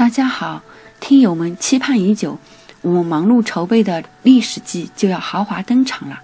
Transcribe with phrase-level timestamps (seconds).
[0.00, 0.62] 大家好，
[0.98, 2.38] 听友们期盼已久，
[2.80, 6.18] 我们忙碌筹备的《历史季》就要豪华登场了。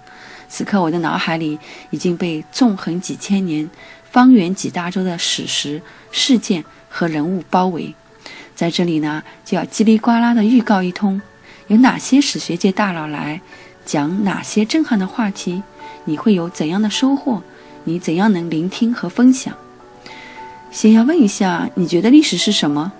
[0.49, 1.59] 此刻，我的脑海里
[1.91, 3.69] 已经被纵横几千年、
[4.09, 5.79] 方圆几大洲的史实、
[6.11, 7.93] 事件和人物包围。
[8.55, 11.21] 在这里呢，就要叽里呱啦的预告一通：
[11.67, 13.39] 有哪些史学界大佬来
[13.85, 15.61] 讲哪些震撼的话题？
[16.05, 17.43] 你会有怎样的收获？
[17.83, 19.53] 你怎样能聆听和分享？
[20.71, 22.91] 先要问一下，你觉得历史是什么？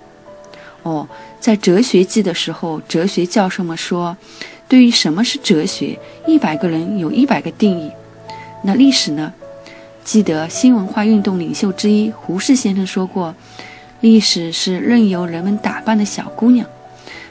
[0.82, 1.06] 哦，
[1.40, 4.16] 在哲学季的时候，哲学教授们说，
[4.68, 7.90] 对于什么是哲学，一百个人有一百个定义。
[8.62, 9.32] 那历史呢？
[10.04, 13.34] 记得新文化运动领袖之一胡适先生说过，
[14.00, 16.66] 历史是任由人们打扮的小姑娘。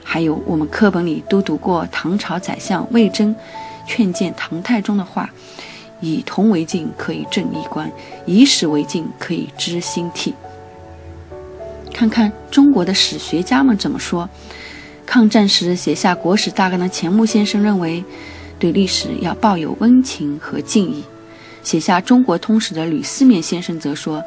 [0.03, 3.35] 还有我们课本里都读过唐朝宰相魏征
[3.87, 5.29] 劝谏唐太宗的话
[5.99, 7.89] ：“以铜为镜，可以正衣冠；
[8.27, 10.35] 以史为镜，可以知兴替。”
[11.97, 14.29] 看看中国的史学家们怎么说。
[15.03, 18.03] 抗战时写下《国史大纲》的钱穆先生认为，
[18.59, 21.03] 对历史要抱有温情和敬意。
[21.63, 24.23] 写下《中国通史》的吕思勉先生则说：“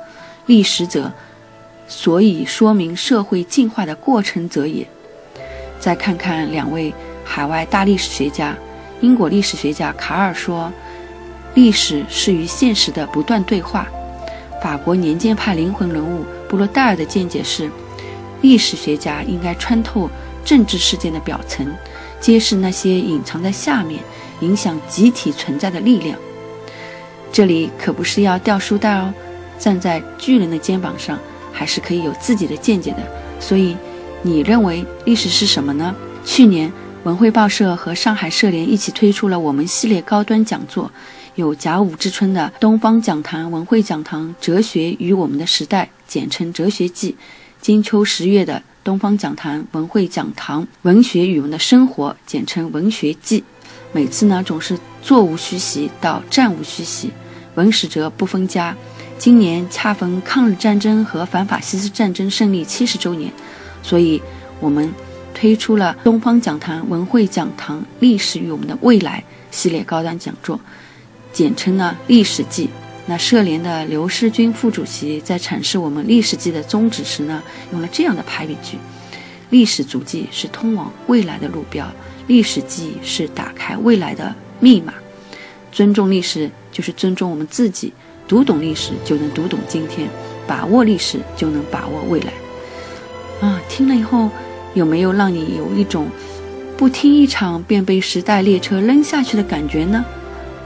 [0.47, 1.13] 历史者，
[1.87, 4.85] 所以说明社会进化的过程者也。”
[5.79, 6.93] 再看看两位
[7.25, 8.53] 海外大历史学家，
[9.01, 10.73] 英国历史学家卡尔说
[11.55, 13.87] ：“历史是与现实的不断对话。”
[14.63, 16.25] 法国年鉴派灵魂人物。
[16.49, 17.71] 布罗代尔的见解是，
[18.43, 20.09] 历史学家应该穿透
[20.45, 21.67] 政治事件的表层，
[22.21, 24.03] 揭示那些隐藏在下面、
[24.41, 26.19] 影响集体存在的力量。
[27.33, 29.13] 这里可不是要掉书袋哦，
[29.59, 31.19] 站在巨人的肩膀上，
[31.53, 32.99] 还是可以有自己的见解的。
[33.39, 33.77] 所以，
[34.23, 35.95] 你认为历史是什么呢？
[36.25, 36.73] 去年，
[37.05, 40.91] 文汇报社和上海社联一起推出了我们系列高端讲座。
[41.35, 47.13] 有甲午之春的东方讲坛、文汇讲堂《哲学与我们的时代》，简称《哲学记》；
[47.61, 53.41] 金秋十月的东方讲坛、文汇讲堂《文学与我们的生活》，简称《文学记》。
[53.93, 57.11] 每次呢，总是座无虚席到战无虚席，
[57.55, 58.77] 文史哲不分家。
[59.19, 63.31] 今年恰逢抗日战争和反法西斯战争胜利七十周年，
[63.83, 64.21] 所以
[64.61, 64.91] 我们
[65.35, 69.23] 推出了东方讲坛、文汇讲堂《历史与我们的未来》
[69.55, 70.59] 系列高端讲座。
[71.33, 72.67] 简称呢《历史记》。
[73.07, 77.43] 那社联的刘世军副主席在阐释我们《历史记》的宗旨时呢，
[77.73, 78.79] 用了这样的排比句：
[79.51, 81.91] 历史足迹是通往未来的路标，
[82.29, 84.95] 历史记忆是打开未来的密码。
[85.73, 87.93] 尊重历史就是尊重我们自己，
[88.29, 90.09] 读懂历史就能读懂今天，
[90.47, 92.33] 把握历史就能把握未来。
[93.41, 94.31] 啊，听了以后
[94.75, 96.09] 有没有让你有一种
[96.77, 100.05] 不听一场便被时代列车扔下去的感觉呢？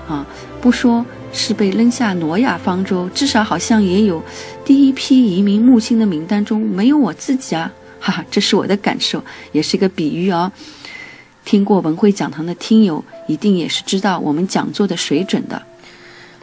[0.09, 0.27] 啊，
[0.65, 4.23] 不说是被扔下挪亚方舟，至少好像也有
[4.65, 7.71] 第一批移民木星的名单中没有我自己啊！
[8.01, 9.23] 哈哈，这是我的感受，
[9.53, 10.51] 也是一个比喻哦。
[11.45, 15.61] 听过文汇讲堂的听友，一定也是知道我们讲座的水准的。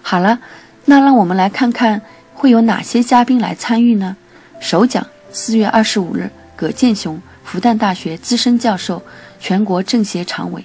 [0.04, 0.38] 好了，
[0.86, 2.00] 那让我们来看看
[2.36, 4.16] 会有哪些嘉宾来参与呢？
[4.60, 9.02] 首讲四月二十五日，葛剑雄，复旦大学资深教授，
[9.40, 10.64] 全国政协常委。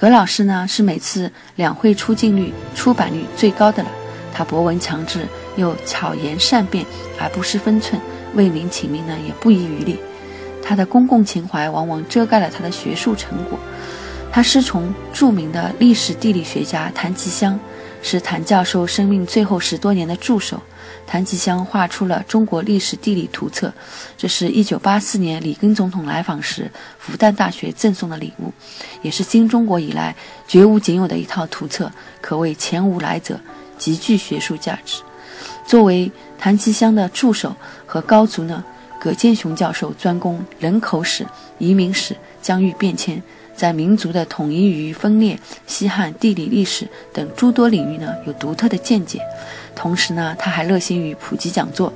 [0.00, 3.90] 葛老师呢，是每次两会出镜率、出版率最高的了。
[4.32, 5.26] 他博闻强志，
[5.56, 6.86] 又巧言善辩，
[7.20, 8.00] 而不失分寸，
[8.34, 9.98] 为民请命呢也不遗余力。
[10.62, 13.58] 他的公共情怀往往遮盖了他的学术成果。
[14.30, 17.58] 他师从著名的历史地理学家谭其骧，
[18.02, 20.60] 是谭教授生命最后十多年的助手。
[21.06, 23.68] 谭其骧画出了《中国历史地理图册》，
[24.18, 28.52] 这是一九八四年里根总统来访时，复旦大学赠送的礼物，
[29.00, 30.14] 也是新中国以来
[30.46, 33.40] 绝无仅有的一套图册，可谓前无来者，
[33.78, 35.00] 极具学术价值。
[35.66, 38.62] 作为谭其骧的助手和高足呢，
[39.00, 41.26] 葛剑雄教授专攻人口史、
[41.56, 43.22] 移民史、疆域变迁。
[43.58, 45.36] 在民族的统一与分裂、
[45.66, 49.20] 西汉地理历史等诸多领域呢，有独特的见解。
[49.74, 51.92] 同时呢，他还热心于普及讲座，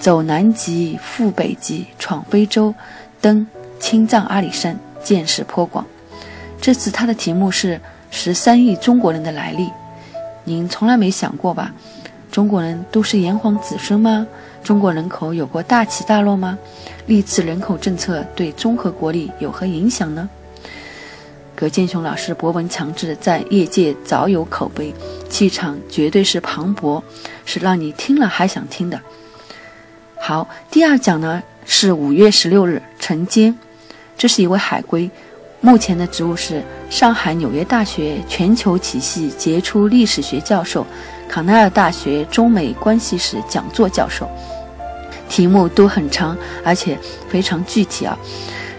[0.00, 2.74] 走南极、赴北极、闯非洲、
[3.20, 3.46] 登
[3.78, 5.86] 青藏阿里山，见识颇广。
[6.60, 9.70] 这次他的题目是“十三亿中国人的来历”。
[10.42, 11.72] 您从来没想过吧？
[12.32, 14.26] 中国人都是炎黄子孙吗？
[14.64, 16.58] 中国人口有过大起大落吗？
[17.06, 20.28] 历次人口政策对综合国力有何影响呢？
[21.56, 24.92] 葛剑雄老师博闻强志，在业界早有口碑，
[25.28, 27.00] 气场绝对是磅礴，
[27.44, 29.00] 是让你听了还想听的。
[30.20, 33.56] 好，第二讲呢是五月十六日，晨间，
[34.18, 35.08] 这是一位海归，
[35.60, 36.60] 目前的职务是
[36.90, 40.84] 上海纽约大学全球体系杰出历史学教授，
[41.28, 44.28] 康奈尔大学中美关系史讲座教授。
[45.28, 46.98] 题目都很长，而且
[47.28, 48.18] 非常具体啊。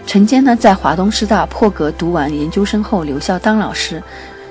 [0.06, 4.00] 陈坚呢，在华东师大破格读完研究生后，留校当老师，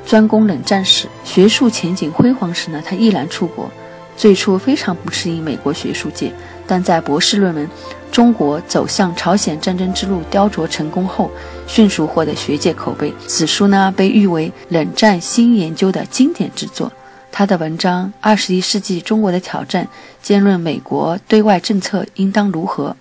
[0.06, 3.72] 专攻冷战史，学术前景辉煌时呢，他毅然出国。
[4.18, 6.32] 最初非常不适应美国学术界，
[6.68, 7.66] 但在博士论文
[8.12, 11.32] 《中国走向朝鲜战争之路》雕琢成功后，
[11.68, 13.14] 迅速获得学界口碑。
[13.26, 16.92] 此书呢，被誉为冷战新研究的经典之作。
[17.32, 19.86] 他的文章《二十一世纪中国的挑战》
[20.22, 22.96] 兼论美国对外政策应当如何，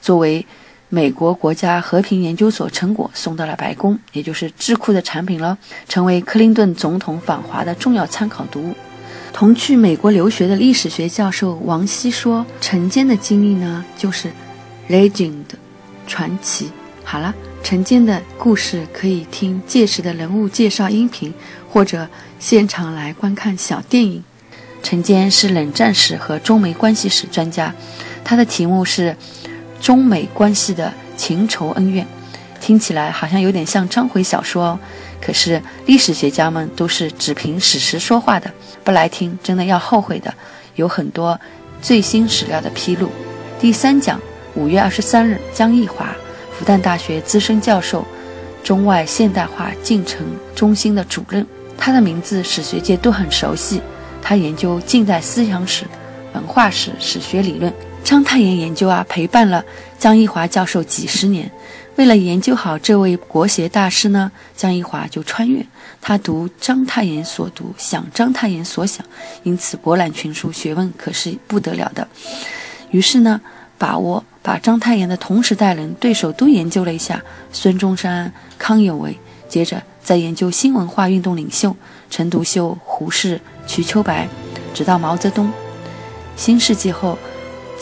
[0.00, 0.46] 作为
[0.88, 5.58] 美国国家和平研究所成果送到了白宫，也就是智库的产品了，
[5.88, 8.74] 成为克林顿总统访华的重要参考读物。
[9.32, 14.30] 同去美国留学的历史学教授王希说：“陈坚的经历呢，就是
[14.88, 15.42] legend
[16.06, 16.70] 传奇。
[17.02, 21.34] 好了，陈坚的故事可以听届时的人物介绍音频，
[21.68, 22.08] 或者
[22.38, 24.22] 现场来观看小电影。
[24.84, 27.74] 陈坚是冷战史和中美关系史专家，
[28.22, 29.10] 他的题目是
[29.84, 32.02] 《中美关系的情仇恩怨》，
[32.58, 34.78] 听起来好像有点像章回小说哦。
[35.20, 38.50] 可是历史学家们都是只凭史实说话的。”
[38.82, 40.32] 不来听，真的要后悔的。
[40.76, 41.38] 有很多
[41.82, 43.10] 最新史料的披露。
[43.60, 44.18] 第三讲，
[44.54, 46.16] 五月二十三日，江义华，
[46.58, 48.06] 复旦大学资深教授，
[48.62, 51.46] 中外现代化进程中心的主任。
[51.76, 53.82] 他的名字史学界都很熟悉。
[54.22, 55.84] 他研究近代思想史、
[56.32, 57.70] 文化史、史学理论。
[58.04, 59.64] 章太炎研究啊，陪伴了
[59.98, 61.50] 江一华教授几十年。
[61.96, 65.64] 为了研究好这位国学大师呢，江一华就穿越，
[66.02, 69.04] 他读章太炎所读，想章太炎所想，
[69.42, 72.06] 因此博览群书，学问可是不得了的。
[72.90, 73.40] 于是呢，
[73.78, 77.22] 把握把章太炎的同时代人、对手都研究了一下，
[77.52, 79.18] 孙中山、康有为，
[79.48, 81.74] 接着再研究新文化运动领袖
[82.10, 84.28] 陈独秀、胡适、瞿秋白，
[84.74, 85.50] 直到毛泽东。
[86.36, 87.16] 新世纪后，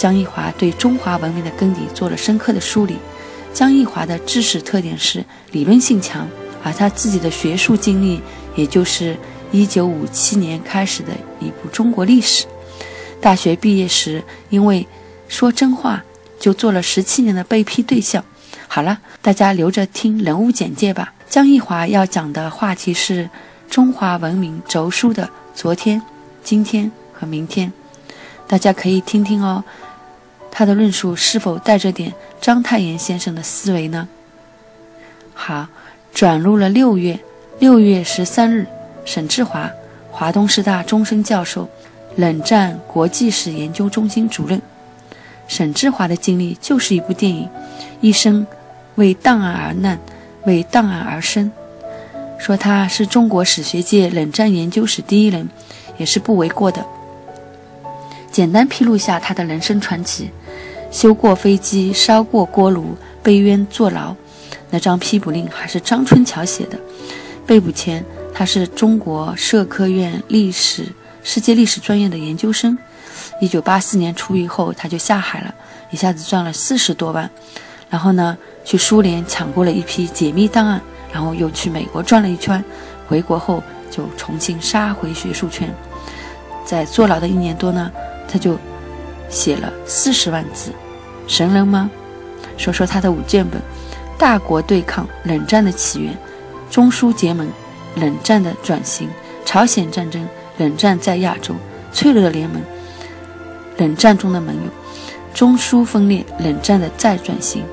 [0.03, 2.97] 江一华对中华文明的根底做了深刻的梳理。
[3.55, 6.27] 江一华的知识特点是理论性强，
[6.65, 8.21] 而他自己的学术经历，
[8.57, 9.17] 也就是
[9.53, 12.47] 1957年开始的一部中国历史。
[13.21, 14.21] 大学毕业时，
[14.51, 14.85] 因为
[15.29, 16.03] 说真话，
[16.41, 18.25] 就做了十七年的被批对象。
[18.67, 21.15] 好了，大家留着听人物简介吧。
[21.29, 23.31] 江一华要讲的话题是
[23.71, 26.03] 中华文明轴书的昨天、
[26.43, 27.73] 今天和明天，
[28.49, 29.63] 大家可以听听哦。
[30.55, 34.07] 他的论述是否带着点章太炎先生的思维呢？
[35.33, 35.67] 好，
[36.13, 37.19] 转入了六月，
[37.59, 38.67] 六月十三日，
[39.07, 39.71] 沈志华，
[40.11, 41.67] 华东师大终身教授，
[42.17, 44.61] 冷战国际史研究中心主任。
[45.49, 47.49] 沈志华的经历就是一部电影，
[48.03, 48.47] 一生
[48.97, 49.99] 为档案而难，
[50.45, 51.51] 为档案而生。
[52.39, 55.49] 说他是中国史学界冷战研究史第一人，
[55.97, 56.85] 也是不为过的。
[58.31, 60.31] 简单披露下他的人生传奇。
[60.93, 64.15] 修过飞机，烧过锅炉，被冤坐牢，
[64.71, 66.79] 那张批捕令还是张春桥写的。
[67.47, 70.87] 被捕前，他是中国社科院历史
[71.25, 72.77] 世界历史专业的研究生。
[73.41, 75.55] 一九八四年出狱后，他就下海了，
[75.91, 77.29] 一下子赚了四十多万。
[77.89, 80.81] 然后呢，去苏联抢过了一批解密档案，
[81.11, 82.63] 然后又去美国转了一圈，
[83.09, 85.75] 回国后就重新杀回学术圈。
[86.65, 87.91] 在坐牢的一年多呢，
[88.29, 88.57] 他就
[89.29, 90.71] 写了四十万字。
[91.33, 91.91] 神人吗？
[92.59, 93.59] 说说他的五卷本：
[94.19, 96.15] 大国对抗、冷战的起源、
[96.71, 97.49] 中苏结盟、
[97.97, 99.09] 冷战的转型、
[99.43, 101.55] 朝鲜战争、冷战在亚洲、
[101.91, 102.61] 脆弱的联盟、
[103.79, 104.71] 冷战中的盟友、
[105.33, 107.65] 中苏分裂、冷战的再转型。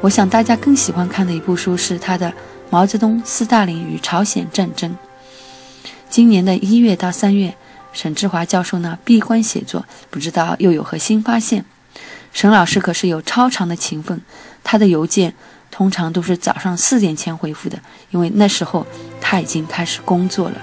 [0.00, 2.30] 我想大家更喜欢看的一部书是他的
[2.68, 4.90] 《毛泽东、斯大林与朝鲜战争》。
[6.10, 7.54] 今年的一月到三月，
[7.92, 11.64] 沈志华教授呢闭关写作，不知道又有何新发现。
[12.32, 14.20] 沈老师可是有超长的勤奋，
[14.64, 15.34] 他的邮件
[15.70, 17.78] 通常都是早上四点前回复的，
[18.10, 18.86] 因为那时候
[19.20, 20.56] 他已经开始工作了。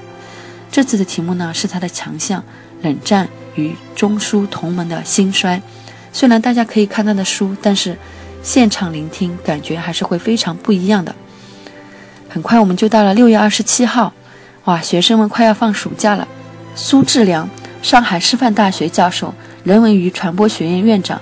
[0.71, 2.43] 这次的题目呢是他的强项——
[2.81, 5.61] 冷战与中苏同盟的兴衰。
[6.11, 7.97] 虽然大家可以看他的书，但是
[8.41, 11.15] 现场聆听感觉还是会非常不一样的。
[12.27, 14.13] 很快我们就到了六月二十七号，
[14.65, 16.27] 哇，学生们快要放暑假了。
[16.75, 17.47] 苏志良，
[17.81, 19.33] 上海师范大学教授，
[19.63, 21.19] 人文与传播学院院长。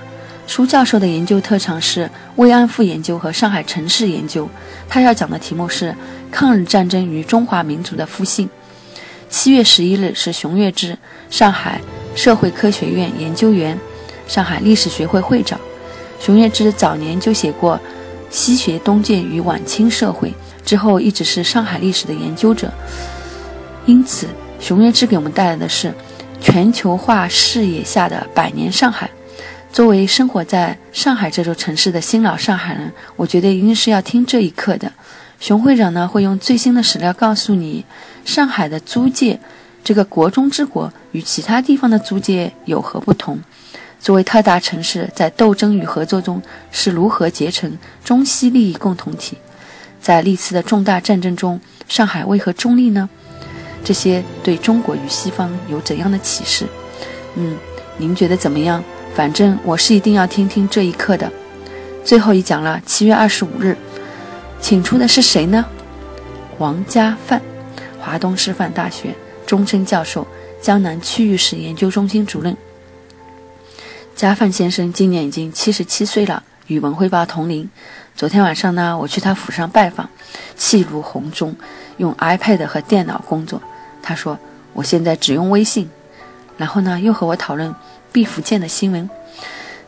[0.48, 4.48] 舒教授的研究特长是慰安妇研究和上海城市研究，
[4.88, 5.94] 他要讲的题目是
[6.32, 8.48] 抗日战争与中华民族的复兴。
[9.28, 10.96] 七月十一日是熊岳之，
[11.28, 11.78] 上海
[12.16, 13.78] 社会科学院研究员，
[14.26, 15.60] 上海历史学会会长。
[16.18, 17.76] 熊岳之早年就写过
[18.30, 20.30] 《西学东渐与晚清社会》，
[20.64, 22.72] 之后一直是上海历史的研究者。
[23.84, 24.26] 因此，
[24.58, 25.92] 熊岳之给我们带来的是
[26.40, 29.10] 全球化视野下的百年上海。
[29.78, 34.92] 作为生活在上海这座城市的新老上海人，我觉得一定是要听这一课的。
[35.38, 37.84] 熊会长呢会用最新的史料告诉你，
[38.24, 39.38] 上海的租界
[39.84, 43.38] 这个国中之国与其他地方的租界有何不同。
[44.00, 46.42] 作为特大城市，在斗争与合作中
[46.72, 49.38] 是如何结成中西利益共同体？
[50.02, 53.08] 在历次的重大战争中，上海为何中立呢？
[53.84, 56.66] 这些对中国与西方有怎样的启示？
[57.36, 57.56] 嗯，
[57.96, 58.82] 您觉得怎么样？
[59.18, 61.28] 反正我是一定要听听这一课的。
[62.04, 63.76] 最后一讲了，七月二十五日，
[64.60, 65.66] 请出的是谁呢？
[66.58, 67.42] 王家范，
[67.98, 69.12] 华东师范大学
[69.44, 70.24] 终身教授，
[70.62, 72.56] 江南区域史研究中心主任。
[74.14, 77.68] 家范先生今年已经七十七岁了，与文汇报同龄。
[78.14, 80.08] 昨天晚上呢，我去他府上拜访，
[80.56, 81.56] 气如虹钟，
[81.96, 83.60] 用 iPad 和电脑工作。
[84.00, 84.38] 他说
[84.74, 85.90] ：“我现在只用微信。”
[86.58, 87.74] 然后呢，又和我讨论
[88.12, 89.08] 毕福剑的新闻。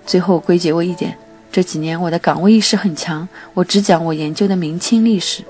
[0.07, 1.15] 最后归结为一点：
[1.53, 5.45] 这几年我的岗位意识很强，我只讲我研究的明清历史。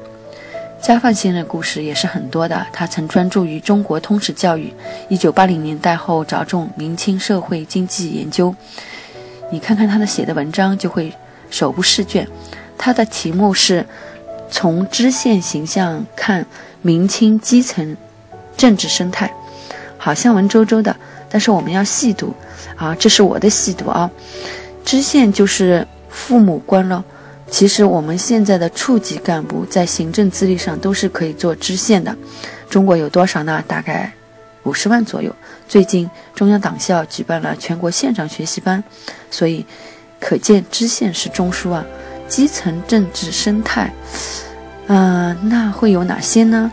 [0.82, 2.66] 家范先生的故事也是很多的。
[2.72, 4.72] 他曾专注于中国通史教育，
[5.08, 8.54] 一九八零年代后着重明清社会经济研究。
[9.52, 11.12] 你看看他的写的文章，就会
[11.50, 12.26] 手不释卷。
[12.78, 13.84] 他的题目是
[14.50, 16.46] “从知县形象看
[16.80, 17.94] 明清基层
[18.56, 19.30] 政治生态”，
[19.98, 20.96] 好像文绉绉的，
[21.30, 22.34] 但是我们要细读
[22.76, 24.10] 啊，这是我的细读啊。
[24.84, 27.02] 知县就是父母官了。
[27.48, 32.14] 其实我们现在的处级干部在行政资历上都是可以做知县的。
[32.68, 33.62] 中国有多少呢？
[33.66, 34.12] 大概
[34.62, 35.34] 五十万左右。
[35.68, 38.82] 最近中央党校举办了全国县长学习班，
[39.30, 39.64] 所以
[40.20, 41.84] 可见知县是中枢啊。
[42.28, 43.92] 基层政治生态，
[44.86, 46.70] 嗯，那会有哪些呢？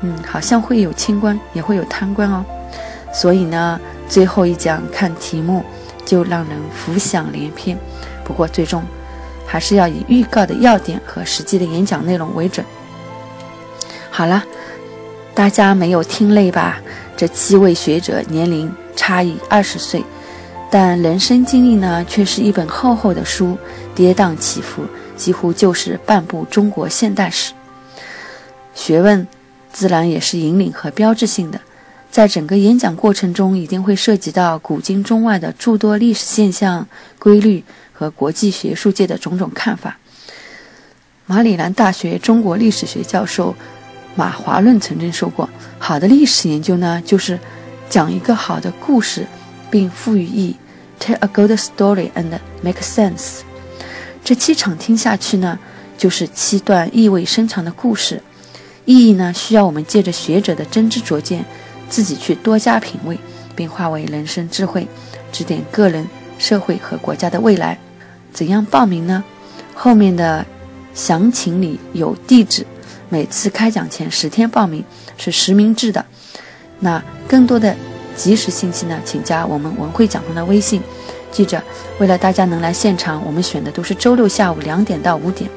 [0.00, 2.44] 嗯，好像会有清官，也会有贪官哦。
[3.18, 5.64] 所以呢，最后一讲看题目
[6.04, 7.76] 就让人浮想联翩。
[8.24, 8.80] 不过最终
[9.44, 12.64] 还是要以预告的要点和实际的演讲内容为准。
[14.08, 14.44] 好了，
[15.34, 16.80] 大家没有听累吧？
[17.16, 20.04] 这七位学者年龄差异二十岁。
[20.70, 23.58] 但人生经历呢，却是一本厚厚的书，
[23.96, 24.84] 跌宕起伏，
[25.16, 27.52] 几乎就是半部中国现代史。
[28.74, 29.26] 学问
[29.72, 31.60] 自然也是引领和标志性的，
[32.10, 36.86] 在整个演讲过程中，一定会涉及到古今中外的诸多历史现象、
[37.18, 37.62] 规律
[37.92, 39.98] 和国际学术界的种种看法。
[41.26, 43.54] 马里兰大学中国历史学教授
[44.14, 45.48] 马华论曾经说过
[45.78, 47.38] ：“好的历史研究呢，就是
[47.88, 49.26] 讲一个好的故事。”
[49.70, 50.56] 并赋予意义
[50.98, 52.30] ，tell a good story and
[52.62, 53.40] make sense。
[54.24, 55.58] 这七场听下去呢，
[55.98, 58.22] 就是七段意味深长的故事。
[58.86, 61.44] 意义呢，需要我们借着学者的真知灼见，
[61.88, 63.18] 自己去多加品味，
[63.56, 64.86] 并化为人生智慧，
[65.32, 66.06] 指点个人、
[66.38, 67.78] 社会和国家的未来。
[68.32, 69.24] 怎样报名呢？
[69.74, 70.44] 后面的
[70.94, 72.66] 详情里有地址。
[73.08, 74.84] 每次开讲前十天报名
[75.16, 76.04] 是实名制的。
[76.80, 77.74] 那更多的。
[78.16, 80.82] 及时信息呢，请加我们文汇讲堂的微信。
[81.30, 81.62] 记着，
[82.00, 85.48] 为了大家能来现场，我们选的都是周六下午两点到五点，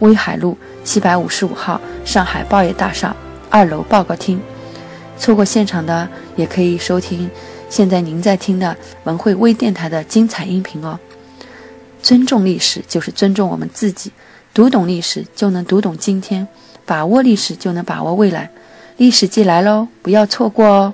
[0.00, 3.16] 威海路七百五十五号上海报业大厦
[3.48, 4.38] 二楼报告厅。
[5.22, 7.30] 错过现场的，也可以收听
[7.70, 10.98] 现在您在听的文汇微电台的精彩音频哦。
[12.02, 14.10] 尊重历史就是尊重我们自己，
[14.52, 16.48] 读懂历史就能读懂今天，
[16.84, 18.50] 把握历史就能把握未来。
[18.96, 20.92] 历史季来喽，不要错过哦。